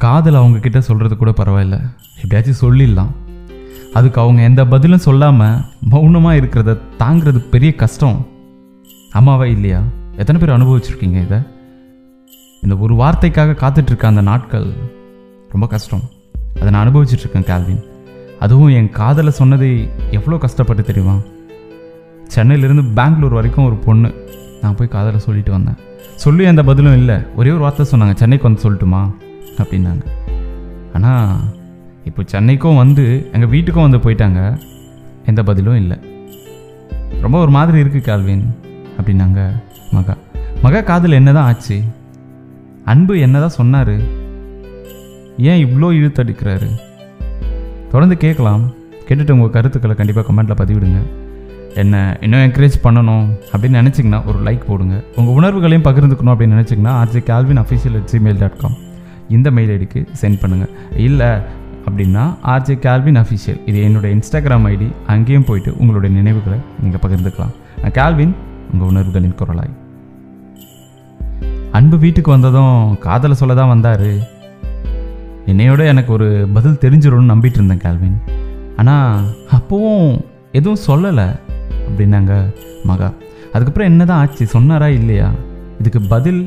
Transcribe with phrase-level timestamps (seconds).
[0.00, 1.80] காதல் அவங்க கிட்ட சொல்கிறது கூட பரவாயில்ல.
[2.22, 3.10] எப்படியாச்சும் சொல்லிடலாம்.
[3.92, 8.26] அதுக்கு அவங்க எந்த பதிலும் சொல்லாமல் மௌனமாக இருக்கிறத தாங்கிறது பெரிய கஷ்டம்.
[9.14, 9.82] ஆமாவா இல்லையா?
[10.16, 11.38] எத்தனை பேர் அனுபவிச்சிருக்கீங்க இதை?
[12.62, 14.72] இந்த ஒரு வார்த்தைக்காக காத்துட்ருக்க அந்த நாட்கள்
[15.50, 16.00] ரொம்ப கஷ்டம்.
[16.56, 17.84] அதை நான் அனுபவிச்சிட்ருக்கேன் இருக்கேன்
[18.38, 21.16] அதுவும் என் காதலை சொன்னதே எவ்வளோ கஷ்டப்பட்டு தெரியுமா?
[22.34, 24.14] சென்னையிலேருந்து பெங்களூர் வரைக்கும் ஒரு பொண்ணு.
[24.62, 25.76] நான் போய் காதலை சொல்லிட்டு வந்தேன்.
[26.16, 27.16] சொல்லி எந்த பதிலும் இல்லை.
[27.36, 28.14] ஒரே ஒரு வார்த்தை சொன்னாங்க.
[28.14, 29.10] சென்னைக்கு வந்து சொல்லட்டுமா?
[29.62, 30.04] அப்படின்னாங்க.
[30.92, 31.36] ஆனால்
[32.04, 34.40] இப்போ சென்னைக்கும் வந்து எங்கள் வீட்டுக்கும் வந்து போயிட்டாங்க.
[35.26, 35.98] எந்த பதிலும் இல்லை.
[37.20, 38.44] ரொம்ப ஒரு மாதிரி இருக்குது கால்வின்
[38.98, 39.40] அப்படின்னாங்க
[39.92, 40.16] மகா.
[40.62, 41.76] மகா காதல் என்னதான் ஆச்சு?
[42.84, 43.94] அன்பு என்னதான் சொன்னார்?
[45.38, 46.68] ஏன் இவ்வளோ இழுத்தடிக்கிறாரு?
[47.90, 48.64] தொடர்ந்து கேட்கலாம்.
[49.08, 51.00] கேட்டுட்டு உங்கள் கருத்துக்களை கண்டிப்பாக கமெண்ட்டில் பதிவிடுங்க.
[51.74, 54.96] என்ன இன்னும் என்கரேஜ் பண்ணணும் அப்படின்னு நினச்சிங்கன்னா ஒரு லைக் போடுங்க.
[55.16, 58.76] உங்கள் உணர்வுகளையும் பகிர்ந்துக்கணும் அப்படின்னு நினச்சிங்கன்னா R G Calvin official at Gmail dot com
[59.36, 60.72] இந்த மெயில் ஐடிக்கு சென்ட் பண்ணுங்கள்
[61.06, 61.30] இல்லை
[61.86, 67.54] அப்படின்னா ஆர்ஜே கேல்வின் அஃபிஷியல் இது என்னுடைய இன்ஸ்டாகிராம் ஐடி அங்கேயும் போயிட்டு உங்களுடைய நினைவுகளை நீங்கள் பகிர்ந்துக்கலாம்.
[67.82, 68.34] நான் கேல்வின்
[68.72, 69.72] உங்கள் உணர்வுகளின் குரலாய்.
[71.72, 74.08] அன்பு வீட்டுக்கு வந்ததும் காதலை சொல்ல தான் வந்தார்.
[75.46, 78.18] என்னையோட எனக்கு ஒரு பதில் தெரிஞ்சிடும்னு நம்பிட்டு இருந்தேன் கேல்வின்
[78.76, 79.24] ஆனால்
[79.56, 80.20] அப்போவும்
[80.52, 81.28] எதுவும் சொல்லலை.
[81.88, 82.34] அப்படின்னாங்க
[82.84, 83.08] மகா.
[83.52, 84.46] அதுக்கப்புறம் என்னதான் ஆச்சு?
[84.46, 85.30] சொன்னாரா இல்லையா?
[85.78, 86.42] இதுக்கு பதில்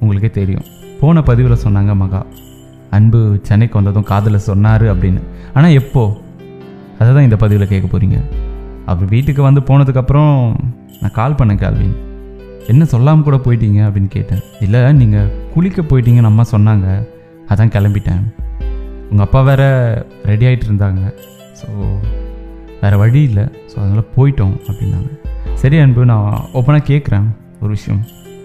[0.00, 0.66] உங்களுக்கே தெரியும்.
[1.00, 2.20] போன பதிவில் சொன்னாங்க மகா.
[2.96, 5.20] அன்பு சென்னைக்கு வந்ததும் காதில் சொன்னார் அப்படின்னு.
[5.56, 6.02] ஆனால் எப்போ?
[6.98, 8.18] அதை தான் இந்த பதிவில் கேட்க போகிறீங்க
[8.90, 10.34] அவர் வீட்டுக்கு வந்து போனதுக்கப்புறம்
[11.00, 11.96] நான் கால் பண்ணேன் கால்வின்
[12.72, 13.80] என்ன சொல்லாமல் கூட போயிட்டீங்க?
[13.88, 14.42] அப்படின்னு கேட்டேன்.
[14.64, 16.88] இல்லை நீங்கள் குளிக்க போயிட்டீங்கன்னு அம்மா சொன்னாங்க.
[17.52, 18.22] அதான் கிளம்பிட்டேன்.
[19.10, 19.62] உங்கள் அப்பா வேற
[20.30, 21.02] ரெடி ஆகிட்டு இருந்தாங்க.
[21.60, 21.68] ஸோ
[22.82, 23.46] வேறு வழி இல்லை.
[23.70, 25.10] ஸோ அதனால் போயிட்டோம் அப்படின்னாங்க.
[25.62, 27.26] சரி அன்பு நான் ஓப்பனாக கேட்குறேன்
[27.62, 28.02] ஒரு விஷயம்.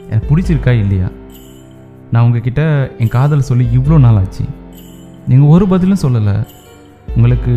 [0.09, 1.09] எனக்கு பிடிச்சிருக்கா இல்லையா?
[2.16, 2.63] நான் உங்ககிட்ட
[3.03, 4.44] என் காதல் சொல்லி இவ்வளோ நாள் ஆச்சு
[5.30, 6.35] நீங்கள் ஒரு பதிலும் சொல்லலை.
[7.16, 7.53] உங்களுக்கு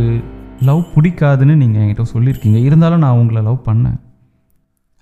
[0.68, 2.58] லவ் பிடிக்காதுன்னு நீங்கள் என்கிட்ட சொல்லியிருக்கீங்க.
[2.68, 3.98] இருந்தாலும் நான் உங்களை லவ் பண்ணேன்.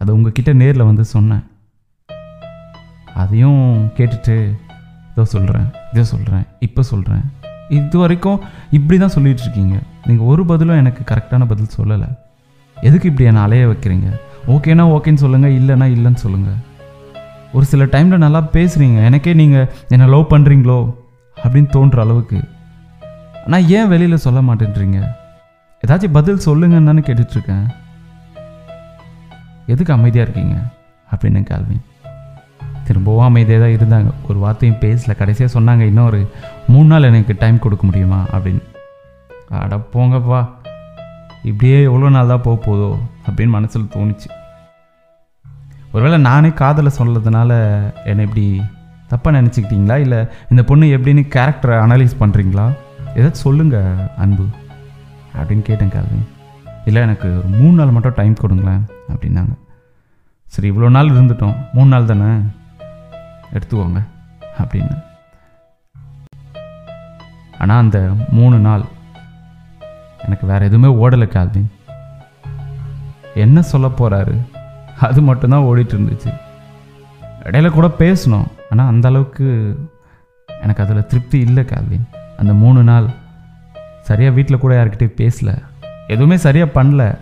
[0.01, 1.45] அதை உங்ககிட்ட நேரில் வந்து சொன்னேன்.
[3.23, 3.63] அதையும்
[3.99, 4.37] கேட்டுட்டு
[5.11, 7.25] இதோ சொல்கிறேன் இதோ சொல்கிறேன் இப்போ சொல்கிறேன்
[7.77, 8.41] இது வரைக்கும்
[8.79, 9.77] இப்படி தான் சொல்லிகிட்ருக்கீங்க
[10.09, 12.09] நீங்கள் ஒரு பதிலும் எனக்கு கரெக்டான பதில் சொல்லலை.
[12.77, 14.09] எதுக்கு இப்படி என்னை அலைய வைக்கிறீங்க?
[14.55, 16.59] ஓகேனா ஓகேன்னு சொல்லுங்கள் இல்லைன்னா இல்லைன்னு சொல்லுங்கள்
[17.57, 20.95] ஒரு சில டைமில் நல்லா பேசுகிறீங்க எனக்கே நீங்கள் என்னை லவ் பண்ணுறீங்களோ
[21.45, 22.45] அப்படின்னு தோன்ற அளவுக்கு.
[23.47, 24.99] நான் ஏன் வெளியில் சொல்ல மாட்டேன்றீங்க?
[25.87, 27.67] ஏதாச்சும் பதில் சொல்லுங்கன்னு தானே கேட்டுட்ருக்கேன்.
[29.67, 30.61] எதுக்கு அமைதியாக இருக்கீங்க?
[31.11, 31.83] அப்படின்னு கால்வின்
[32.85, 34.11] திரும்பவும் அமைதியாக தான் இருந்தாங்க.
[34.29, 35.17] ஒரு வார்த்தையும் பேசல.
[35.17, 36.31] கடைசியாக சொன்னாங்க இன்னும் ஒரு
[36.67, 38.25] மூணு நாள் எனக்கு டைம் கொடுக்க முடியுமா?
[38.33, 38.63] அப்படின்னு.
[39.49, 40.49] அட போங்கப்பா.
[41.45, 42.97] இப்படியே எவ்வளோ நாள் தான் போக போதோ
[43.31, 44.29] அப்படின்னு மனசில் தோணுச்சு.
[45.93, 47.51] ஒருவேளை நானே காதலை சொன்னதுனால
[48.05, 48.63] என்னை இப்படி
[49.11, 49.97] தப்பாக நினச்சிக்கிட்டீங்களா?
[49.97, 50.19] இல்லை
[50.51, 52.67] இந்த பொண்ணு எப்படின்னு கேரக்டரை அனலைஸ் பண்ணுறீங்களா
[53.15, 54.47] ஏதாச்சும் சொல்லுங்கள் அன்பு.
[55.37, 56.27] அப்படின்னு கேட்டேன் கால்வின்
[56.85, 59.55] இல்லை எனக்கு ஒரு மூணு நாள் மட்டும் டைம் கொடுங்களேன் அப்படின்னாங்க.
[60.47, 61.57] சரி இவ்வளோ நாள் இருந்துட்டோம்.
[61.73, 62.33] மூணு நாள் தானே?
[63.53, 64.03] எடுத்துக்கோங்க
[64.59, 64.97] அப்படின்னு.
[67.59, 67.99] ஆனால் அந்த
[68.31, 68.85] மூணு நாள்
[70.25, 71.71] எனக்கு வேறு எதுவுமே ஓடலை கால்வின்
[73.35, 74.35] என்ன சொல்ல போகிறாரு
[75.01, 76.33] அது மட்டும்தான் ஓடிட்டு இருந்துச்சு
[77.45, 79.47] இடையில கூட பேசணும் ஆனால் அந்த அளவுக்கு
[80.63, 83.07] எனக்கு அதில் திருப்தி இல்லை கால்வின் அந்த மூணு நாள்
[84.01, 85.63] சரியாக வீட்டில் கூட யார்கிட்டையும் பேசல.
[86.07, 87.19] எதுவுமே சரியாக பண்ணல.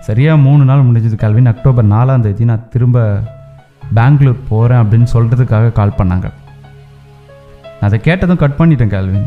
[0.00, 3.22] சரியாக மூணு நாள் முடிஞ்சது கால்வின் அக்டோபர் நாலாம் தேதி நான் திரும்ப
[3.94, 6.28] பெங்களூர் போகிறேன் அப்படின்னு சொல்கிறதுக்காக கால் பண்ணாங்க.
[7.78, 9.26] நான் அதை கேட்டதும் கட் பண்ணிட்டேன் கால்வின்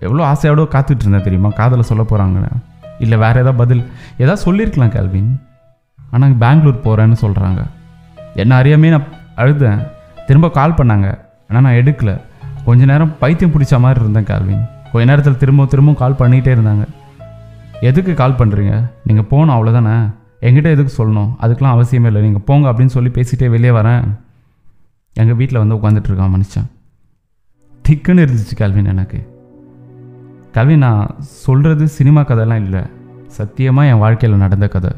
[0.00, 1.48] எவ்வளோ ஆசையோட காத்துட்டு இருந்தேன் தெரியுமா?
[1.48, 2.50] காதலை சொல்ல போகிறாங்கன்னு
[2.98, 3.82] இல்லை வேறு ஏதாவது பதில்
[4.18, 5.47] ஏதாவது சொல்லியிருக்கலாம் கால்வின்
[6.10, 7.60] ஆனால் பெங்களூர் போகிறேன்னு சொல்கிறாங்க
[8.42, 9.08] என்ன அறியாமே நான்
[9.42, 9.80] அழுதேன்.
[10.26, 11.08] திரும்ப கால் பண்ணாங்க.
[11.48, 12.10] ஆனால் நான் எடுக்கல.
[12.66, 16.84] கொஞ்ச நேரம் பைத்தியம் பிடிச்ச மாதிரி இருந்தேன் கால்வின் கொஞ்ச நேரத்தில் திரும்ப திரும்பவும் கால் பண்ணிகிட்டே இருந்தாங்க.
[17.88, 18.74] எதுக்கு கால் பண்ணுறீங்க
[19.08, 19.96] நீங்கள் போகணும் அவ்வளோதானே
[20.46, 21.30] எங்கிட்ட எதுக்கு சொல்லணும்?
[21.42, 22.22] அதுக்கெலாம் அவசியமே இல்லை.
[22.26, 24.04] நீங்கள் போங்க அப்படின்னு சொல்லி பேசிகிட்டே வெளியே வரேன்.
[25.14, 26.68] எங்கள் வீட்டில் வந்து உட்காந்துட்ருக்கான் மனுஷன்.
[27.84, 29.20] திக்குன்னு இருந்துச்சு கல்வின் எனக்கு.
[30.56, 32.82] கல்வின் நான் சொல்கிறது சினிமா கதைலாம் இல்லை.
[33.38, 34.92] சத்தியமாக என் வாழ்க்கையில் நடந்த கதை.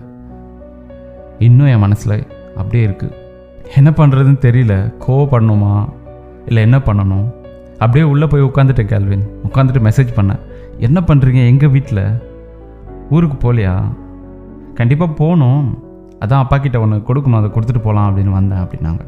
[1.47, 2.27] இன்னும் என் மனசில்
[2.57, 3.17] அப்படியே இருக்குது
[3.77, 4.75] என்ன பண்ணுறதுன்னு தெரியல.
[5.07, 5.89] கோவப்படணுமா?
[6.47, 7.27] இல்லை என்ன பண்ணணும்?
[7.73, 9.25] அப்படியே உள்ளே போய் உட்காந்துட்டேன் கேல்வின்.
[9.49, 10.41] உட்காந்துட்டு மெசேஜ் பண்ணேன்.
[10.79, 12.03] என்ன பண்ணுறீங்க எங்கள் வீட்டில்
[13.11, 13.75] ஊருக்கு போகலையா
[14.75, 15.63] கண்டிப்பாக போகணும்.
[16.25, 17.39] அதான் அப்பா கிட்ட ஒன்று கொடுக்கணும்.
[17.41, 19.05] அதை கொடுத்துட்டு போகலாம் அப்படின்னு வந்தேன் அப்படின்னாங்க.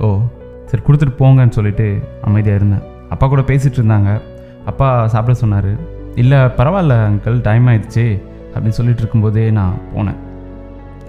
[0.00, 0.18] ஓ
[0.64, 1.86] சரி கொடுத்துட்டு போங்கன்னு சொல்லிட்டு
[2.22, 2.84] அமைதியாக இருந்தேன்.
[3.08, 4.20] அப்பா கூட பேசிகிட்டு இருந்தாங்க.
[4.64, 5.72] அப்பா சாப்பிட சொன்னார்.
[6.14, 8.06] இல்லை பரவாயில்ல அங்கிள் டைம் ஆயிடுச்சு
[8.54, 10.20] அப்படின்னு சொல்லிட்டு இருக்கும்போதே நான் போனேன்.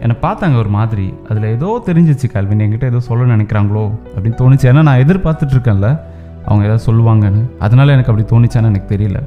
[0.01, 1.13] என்னை பார்த்தாங்க ஒரு மாதிரி.
[1.29, 3.83] அதில் ஏதோ தெரிஞ்சிச்சு கல்வின் என்கிட்ட ஏதோ சொல்ல நினைக்கிறாங்களோ
[4.15, 4.67] அப்படின்னு தோணுச்சு.
[4.71, 5.89] ஏன்னா நான் எதிர்பார்த்துட்டு இருக்கேன்ல
[6.45, 7.41] அவங்க ஏதாவது சொல்லுவாங்கன்னு.
[7.59, 9.19] அதனால் எனக்கு அப்படி தோணுச்சான்னு எனக்கு தெரியல.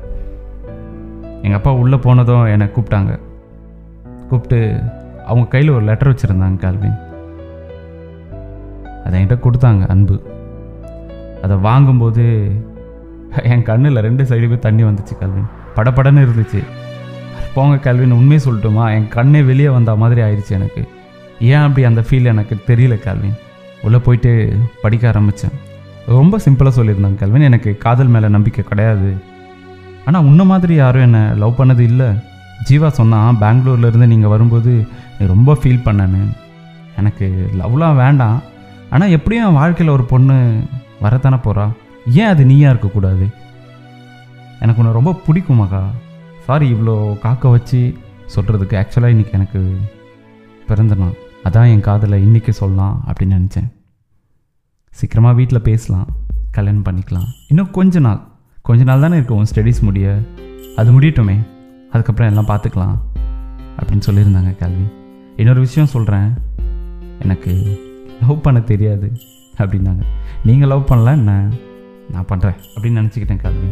[1.42, 3.12] எங்கள் அப்பா உள்ளே போனதும் என்னை கூப்பிட்டாங்க.
[4.30, 4.58] கூப்பிட்டு
[5.26, 6.98] அவங்க கையில் ஒரு லெட்டர் வச்சுருந்தாங்க கால்வின்
[9.04, 10.16] அதை என்கிட்ட கொடுத்தாங்க அன்பு.
[11.42, 12.24] அதை வாங்கும்போது
[13.52, 16.60] என் கண்ணில் ரெண்டு சைடுமே தண்ணி வந்துச்சு கல்வின் படபடன்னு இருந்துச்சு.
[17.54, 18.84] போங்க கல்வின்னு உண்மையை சொல்லட்டுமா?
[18.94, 20.88] என் கண்ணே வெளியே வந்த மாதிரி ஆயிடுச்சு எனக்கு.
[21.40, 23.36] ஏன் அப்படி அந்த ஃபீல் எனக்கு தெரியல கல்வின்?
[23.82, 25.54] உள்ளே போயிட்டு படிக்க ஆரம்பித்தேன்.
[26.06, 27.42] ரொம்ப சிம்பிளாக சொல்லியிருந்தாங்க கல்வின்.
[27.42, 29.10] எனக்கு காதல் மேலே நம்பிக்கை கிடையாது.
[30.04, 32.06] ஆனால் உன்ன மாதிரி யாரும் என்னை லவ் பண்ணது இல்லை.
[32.68, 34.72] ஜீவா சொன்னான் பெங்களூர்லேருந்து நீங்கள் வரும்போது
[35.18, 36.22] நீ ரொம்ப ஃபீல் பண்ணேன்னு.
[36.96, 38.42] எனக்கு லவ்லாம் வேண்டாம்.
[38.90, 40.36] ஆனால் எப்படியும் என் வாழ்க்கையில் ஒரு பொண்ணு
[41.00, 41.66] வரத்தானே போகிறா
[42.06, 43.26] ஏன் அது நீயாக இருக்கக்கூடாது?
[44.60, 45.82] எனக்கு உன்னை ரொம்ப பிடிக்குமாக்கா
[46.44, 47.94] சாரி இவ்வளோ காக்க வச்சு
[48.36, 49.76] சொல்கிறதுக்கு ஆக்சுவலாக இன்றைக்கி எனக்கு
[50.66, 51.14] பிறந்த நாள்.
[51.44, 53.72] அதான் என் காதில் இன்றைக்கி சொல்லலாம் அப்படின்னு நினச்சேன்.
[54.90, 56.06] சீக்கிரமாக வீட்டில் பேசலாம்
[56.50, 57.26] கல்யாணம் பண்ணிக்கலாம்.
[57.48, 58.20] இன்னும் கொஞ்ச நாள்.
[58.62, 60.18] கொஞ்ச நாள் தானே இருக்கும் ஸ்டடீஸ் முடிய.
[60.76, 61.46] அது முடியட்டுமே.
[61.90, 62.98] அதுக்கப்புறம் எல்லாம் பார்த்துக்கலாம்
[63.80, 64.84] அப்படின்னு சொல்லியிருந்தாங்க கல்வி.
[65.36, 66.32] இன்னொரு விஷயம் சொல்கிறேன்
[67.18, 67.80] எனக்கு
[68.20, 69.12] லவ் பண்ண தெரியாது
[69.58, 70.02] அப்படின்னாங்க.
[70.44, 71.48] நீங்கள் லவ் பண்ணல என்ன?
[72.10, 73.68] நான் பண்ணுறேன் அப்படின்னு நினச்சிக்கிட்டேன் கல்வி.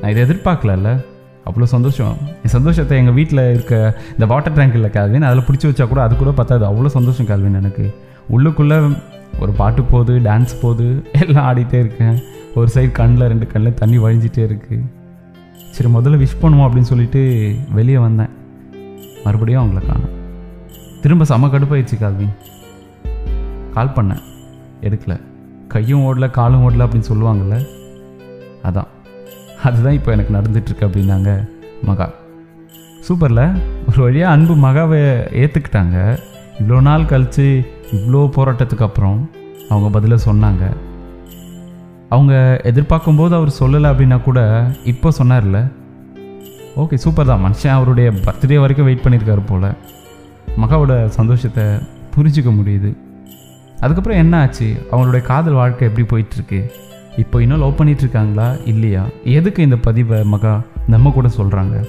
[0.00, 1.04] நான் இதை எதிர்பார்க்கல
[1.46, 2.16] அவ்வளோ சந்தோஷம்.
[2.44, 3.74] என் சந்தோஷத்தை எங்கள் வீட்டில் இருக்க
[4.12, 7.58] இந்த வாட்டர் டேங்க் இல்லை கால்வின் அதில் பிடிச்சி வச்சா கூட அது கூட பத்தாது அவ்வளோ சந்தோஷம் கால்வின்
[7.60, 7.86] எனக்கு.
[8.34, 8.78] உள்ளுக்குள்ளே
[9.40, 10.88] ஒரு பாட்டு போகுது டான்ஸ் போகுது
[11.22, 12.16] எல்லாம் ஆடிட்டே இருக்கேன்.
[12.54, 14.80] ஒரு சைடு கண்ணில் ரெண்டு கண்ணில் தண்ணி வழிஞ்சிட்டே இருக்குது
[15.76, 17.20] சரி முதல்ல விஷ் பண்ணுவோம் அப்படின்னு சொல்லிட்டு
[17.78, 18.32] வெளியே வந்தேன்.
[19.24, 20.14] மறுபடியும் அவங்கள காணும்.
[21.02, 22.34] திரும்ப செம கடுப்பாயிடுச்சு கால்வின்
[23.76, 24.22] கால் பண்ணேன்.
[24.86, 25.14] எடுக்கல.
[25.74, 27.58] கையும் ஓடல காலும் ஓடல அப்படின்னு சொல்லுவாங்கள்ல
[28.68, 28.90] அதான்.
[29.62, 31.48] அதுதான் இப்போ எனக்கு நடந்துட்டுருக்கு அப்படின்னாங்க
[31.82, 32.10] மகா.
[33.08, 33.60] சூப்பரில்?
[33.88, 35.00] ஒரு வழியாக அன்பு மகாவை
[35.42, 36.18] ஏற்றுக்கிட்டாங்க
[36.58, 39.30] இவ்வளோ நாள் கழித்து இவ்வளோ போராட்டத்துக்கு அப்புறம்
[39.68, 40.64] அவங்க பதிலை சொன்னாங்க.
[42.08, 45.72] அவங்க எதிர்பார்க்கும்போது அவர் சொல்லலை அப்படின்னா கூட இப்போ சொன்னார்ல?
[46.76, 47.44] ஓகே சூப்பர் தான்.
[47.44, 49.74] மனுஷன் அவருடைய பர்த்டே வரைக்கும் வெயிட் பண்ணியிருக்காரு போல்.
[50.60, 51.64] மகாவோட சந்தோஷத்தை
[52.16, 52.96] புரிஞ்சுக்க முடியுது.
[53.80, 54.86] அதுக்கப்புறம் என்ன ஆச்சு?
[54.90, 56.70] அவங்களுடைய காதல் வாழ்க்கை எப்படி போயிட்டுருக்கு?
[57.16, 59.06] இப்போ இன்னும் லவ் பண்ணிட்டு இருக்காங்களா இல்லையா?
[59.24, 61.86] எதுக்கு இந்த பதிவை மகா நம்ம கூட சொல்கிறாங்க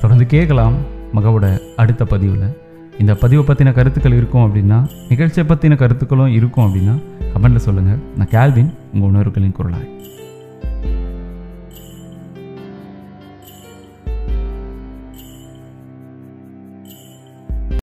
[0.00, 0.74] தொடர்ந்து கேட்கலாம்
[1.14, 2.56] மகாவோட அடுத்த பதிவில்.
[2.98, 6.94] இந்த பதிவை பற்றின கருத்துக்கள் இருக்கும் அப்படின்னா நிகழ்ச்சியை பற்றின கருத்துக்களும் இருக்கும் அப்படின்னா
[7.34, 10.16] கமெண்ட்டில் சொல்லுங்கள் நான் கேல்வின் உங்கள் உணர்வுகளின் குரலாய்.